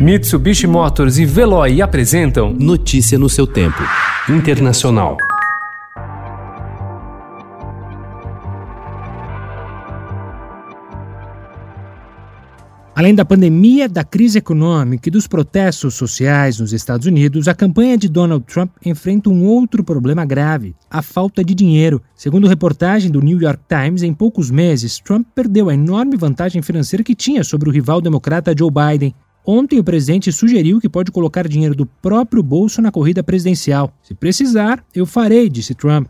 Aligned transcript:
Mitsubishi 0.00 0.66
Motors 0.66 1.18
e 1.18 1.26
Veloy 1.26 1.82
apresentam 1.82 2.54
Notícia 2.54 3.18
no 3.18 3.28
seu 3.28 3.46
tempo. 3.46 3.82
Internacional. 4.30 5.18
Além 12.94 13.14
da 13.14 13.26
pandemia, 13.26 13.90
da 13.90 14.02
crise 14.02 14.38
econômica 14.38 15.06
e 15.06 15.12
dos 15.12 15.26
protestos 15.26 15.96
sociais 15.96 16.58
nos 16.58 16.72
Estados 16.72 17.06
Unidos, 17.06 17.46
a 17.46 17.54
campanha 17.54 17.98
de 17.98 18.08
Donald 18.08 18.46
Trump 18.46 18.70
enfrenta 18.82 19.28
um 19.28 19.44
outro 19.44 19.84
problema 19.84 20.24
grave: 20.24 20.74
a 20.90 21.02
falta 21.02 21.44
de 21.44 21.54
dinheiro. 21.54 22.00
Segundo 22.14 22.48
reportagem 22.48 23.10
do 23.10 23.20
New 23.20 23.38
York 23.38 23.64
Times, 23.68 24.02
em 24.02 24.14
poucos 24.14 24.50
meses, 24.50 24.98
Trump 24.98 25.26
perdeu 25.34 25.68
a 25.68 25.74
enorme 25.74 26.16
vantagem 26.16 26.62
financeira 26.62 27.04
que 27.04 27.14
tinha 27.14 27.44
sobre 27.44 27.68
o 27.68 27.72
rival 27.72 28.00
democrata 28.00 28.54
Joe 28.56 28.70
Biden. 28.70 29.14
Ontem, 29.46 29.78
o 29.78 29.84
presidente 29.84 30.30
sugeriu 30.30 30.80
que 30.80 30.88
pode 30.88 31.10
colocar 31.10 31.48
dinheiro 31.48 31.74
do 31.74 31.86
próprio 31.86 32.42
bolso 32.42 32.82
na 32.82 32.92
corrida 32.92 33.22
presidencial. 33.22 33.92
Se 34.02 34.14
precisar, 34.14 34.84
eu 34.94 35.06
farei, 35.06 35.48
disse 35.48 35.74
Trump. 35.74 36.06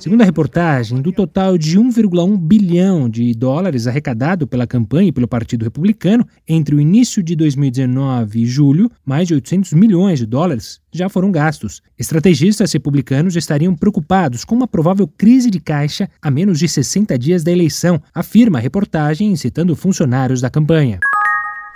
Segundo 0.00 0.20
a 0.20 0.24
reportagem, 0.24 1.00
do 1.00 1.12
total 1.12 1.56
de 1.56 1.78
1,1 1.78 2.36
bilhão 2.36 3.08
de 3.08 3.32
dólares 3.32 3.86
arrecadado 3.86 4.46
pela 4.46 4.66
campanha 4.66 5.08
e 5.08 5.12
pelo 5.12 5.28
Partido 5.28 5.64
Republicano 5.64 6.26
entre 6.46 6.74
o 6.74 6.80
início 6.80 7.22
de 7.22 7.34
2019 7.36 8.42
e 8.42 8.46
julho, 8.46 8.90
mais 9.04 9.28
de 9.28 9.34
800 9.34 9.72
milhões 9.72 10.18
de 10.18 10.26
dólares 10.26 10.80
já 10.92 11.08
foram 11.08 11.30
gastos. 11.30 11.80
Estrategistas 11.98 12.72
republicanos 12.72 13.36
estariam 13.36 13.74
preocupados 13.74 14.44
com 14.44 14.54
uma 14.54 14.66
provável 14.66 15.06
crise 15.06 15.50
de 15.50 15.60
caixa 15.60 16.08
a 16.20 16.30
menos 16.30 16.58
de 16.58 16.68
60 16.68 17.18
dias 17.18 17.44
da 17.44 17.52
eleição, 17.52 18.02
afirma 18.12 18.58
a 18.58 18.60
reportagem 18.60 19.34
citando 19.36 19.76
funcionários 19.76 20.39
da 20.40 20.50
campanha. 20.50 20.98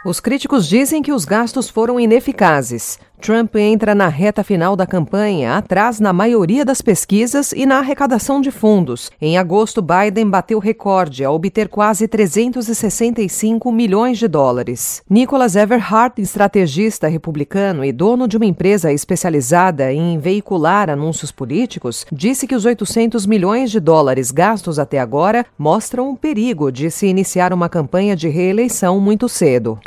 Os 0.05 0.21
críticos 0.21 0.69
dizem 0.69 1.03
que 1.03 1.13
os 1.13 1.25
gastos 1.25 1.71
foram 1.71 1.99
ineficazes. 1.99 2.99
Trump 3.25 3.57
entra 3.57 3.95
na 3.95 4.07
reta 4.07 4.45
final 4.45 4.77
da 4.77 4.87
campanha, 4.87 5.57
atrás 5.57 5.99
na 5.99 6.13
maioria 6.13 6.63
das 6.63 6.83
pesquisas 6.83 7.53
e 7.53 7.65
na 7.65 7.79
arrecadação 7.79 8.39
de 8.39 8.51
fundos. 8.51 9.11
Em 9.19 9.39
agosto, 9.39 9.81
Biden 9.81 10.29
bateu 10.29 10.59
recorde 10.59 11.25
ao 11.25 11.35
obter 11.35 11.71
quase 11.71 12.07
365 12.07 13.73
milhões 13.73 14.19
de 14.19 14.29
dólares. 14.29 15.03
Nicholas 15.09 15.57
Everhart, 15.57 16.19
estrategista 16.19 17.09
republicano 17.09 17.83
e 17.83 17.93
dono 17.93 18.29
de 18.29 18.37
uma 18.37 18.45
empresa 18.45 18.93
especializada 18.93 19.91
em 19.91 20.19
veicular 20.19 20.91
anúncios 20.91 21.33
políticos, 21.33 22.05
disse 22.13 22.47
que 22.47 22.55
os 22.55 22.67
800 22.67 23.25
milhões 23.25 23.71
de 23.71 23.81
dólares 23.81 24.31
gastos 24.31 24.79
até 24.79 24.99
agora 24.99 25.47
mostram 25.59 26.11
o 26.11 26.17
perigo 26.17 26.71
de 26.71 26.91
se 26.91 27.07
iniciar 27.07 27.55
uma 27.55 27.71
campanha 27.71 28.15
de 28.15 28.29
reeleição 28.29 29.01
muito 29.01 29.31
cedo. 29.31 29.79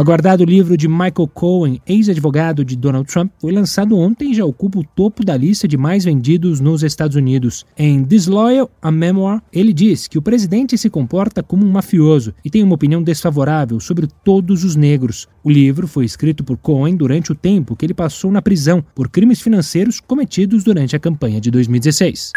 O 0.00 0.02
aguardado 0.02 0.46
livro 0.46 0.78
de 0.78 0.88
Michael 0.88 1.28
Cohen, 1.34 1.82
ex-advogado 1.86 2.64
de 2.64 2.74
Donald 2.74 3.06
Trump, 3.06 3.30
foi 3.38 3.52
lançado 3.52 3.98
ontem 3.98 4.30
e 4.30 4.34
já 4.34 4.46
ocupa 4.46 4.78
o 4.78 4.82
topo 4.82 5.22
da 5.22 5.36
lista 5.36 5.68
de 5.68 5.76
mais 5.76 6.06
vendidos 6.06 6.58
nos 6.58 6.82
Estados 6.82 7.16
Unidos. 7.16 7.66
Em 7.76 8.02
Disloyal, 8.02 8.70
a 8.80 8.90
Memoir, 8.90 9.42
ele 9.52 9.74
diz 9.74 10.08
que 10.08 10.16
o 10.16 10.22
presidente 10.22 10.78
se 10.78 10.88
comporta 10.88 11.42
como 11.42 11.66
um 11.66 11.70
mafioso 11.70 12.32
e 12.42 12.48
tem 12.48 12.62
uma 12.62 12.76
opinião 12.76 13.02
desfavorável 13.02 13.78
sobre 13.78 14.08
todos 14.24 14.64
os 14.64 14.74
negros. 14.74 15.28
O 15.44 15.50
livro 15.50 15.86
foi 15.86 16.06
escrito 16.06 16.42
por 16.42 16.56
Cohen 16.56 16.96
durante 16.96 17.30
o 17.30 17.34
tempo 17.34 17.76
que 17.76 17.84
ele 17.84 17.92
passou 17.92 18.32
na 18.32 18.40
prisão 18.40 18.82
por 18.94 19.10
crimes 19.10 19.42
financeiros 19.42 20.00
cometidos 20.00 20.64
durante 20.64 20.96
a 20.96 20.98
campanha 20.98 21.42
de 21.42 21.50
2016. 21.50 22.32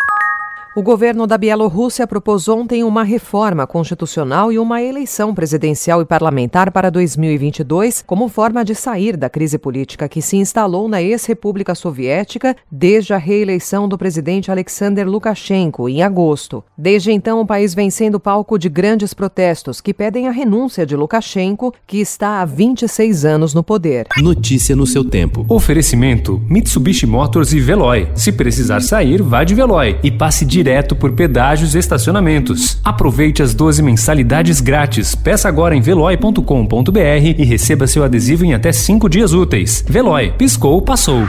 O 0.76 0.82
governo 0.82 1.28
da 1.28 1.38
Bielorrússia 1.38 2.08
propôs 2.08 2.48
ontem 2.48 2.84
uma 2.84 3.04
reforma 3.04 3.68
constitucional 3.68 4.52
e 4.52 4.58
uma 4.58 4.82
eleição 4.82 5.32
presidencial 5.32 6.02
e 6.02 6.06
parlamentar 6.06 6.72
para 6.72 6.90
2022 6.90 8.04
como 8.08 8.28
forma 8.28 8.66
de 8.66 8.74
sair 8.74 9.16
da 9.16 9.30
crise 9.30 9.60
política 9.60 10.10
que 10.10 10.20
se 10.20 10.36
instalou 10.36 10.90
na 10.90 11.00
ex-república 11.00 11.76
soviética 11.76 12.58
desde 12.72 13.14
a 13.14 13.18
reeleição 13.18 13.88
do 13.88 14.00
presidente 14.00 14.50
Alexander 14.50 15.08
Lukashenko 15.08 15.88
em 15.88 16.02
agosto. 16.02 16.64
Desde 16.76 17.12
então, 17.12 17.40
o 17.40 17.46
país 17.46 17.76
vem 17.76 17.92
sendo 17.92 18.20
palco 18.20 18.58
de 18.58 18.68
grandes 18.68 19.14
protestos 19.14 19.80
que 19.80 19.94
pedem 19.94 20.28
a 20.28 20.32
renúncia 20.32 20.88
de 20.88 20.96
Lukashenko, 20.96 21.72
que 21.86 22.00
está 22.00 22.42
há 22.42 22.46
26 22.46 23.26
anos 23.26 23.54
no 23.54 23.62
poder. 23.62 24.08
Notícia 24.18 24.76
no 24.76 24.88
seu 24.88 25.08
tempo. 25.08 25.46
Oferecimento: 25.48 26.42
Mitsubishi 26.50 27.06
Motors 27.06 27.54
e 27.54 27.60
Veloy. 27.60 28.10
Se 28.16 28.32
precisar 28.32 28.82
sair, 28.82 29.22
vá 29.22 29.44
de 29.44 29.54
Veloy 29.54 30.00
e 30.02 30.10
passe 30.10 30.44
direto 30.44 30.63
direto 30.64 30.96
por 30.96 31.12
pedágios 31.12 31.76
e 31.76 31.78
estacionamentos. 31.78 32.80
Aproveite 32.86 33.44
as 33.44 33.54
12 33.54 33.84
mensalidades 33.84 34.62
grátis. 34.62 35.14
Peça 35.14 35.50
agora 35.50 35.76
em 35.76 35.82
veloy.com.br 35.82 37.00
e 37.38 37.44
receba 37.44 37.86
seu 37.86 38.02
adesivo 38.02 38.46
em 38.46 38.54
até 38.54 38.72
5 38.72 39.10
dias 39.10 39.34
úteis. 39.34 39.84
Veloy, 39.86 40.32
piscou, 40.38 40.82
passou. 40.82 41.28